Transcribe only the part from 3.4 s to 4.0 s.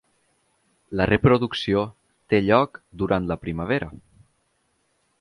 primavera.